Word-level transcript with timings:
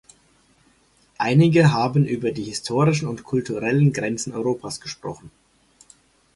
Einige 1.19 1.73
haben 1.73 2.07
über 2.07 2.31
die 2.31 2.45
historischen 2.45 3.07
und 3.07 3.23
kulturellen 3.23 3.93
Grenzen 3.93 4.33
Europas 4.33 4.81
gesprochen. 4.81 5.29